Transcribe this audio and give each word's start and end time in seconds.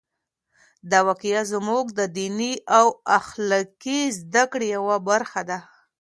دا 0.91 0.99
واقعه 1.07 1.41
زموږ 1.53 1.85
د 1.99 2.01
دیني 2.17 2.53
او 2.77 2.85
اخلاقي 3.19 3.99
زده 4.19 4.43
کړو 4.51 4.65
یوه 4.75 4.97
برخه 5.09 5.41
ده. 5.49 5.59